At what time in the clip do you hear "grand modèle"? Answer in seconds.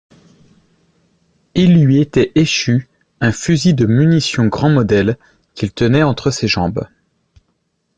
4.47-5.15